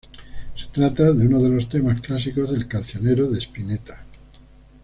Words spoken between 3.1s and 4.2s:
de Spinetta.